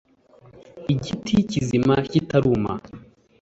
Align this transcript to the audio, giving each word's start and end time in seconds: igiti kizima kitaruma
igiti 0.93 1.35
kizima 1.51 1.95
kitaruma 2.11 2.73